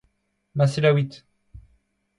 [0.55, 1.23] Ma selaouit.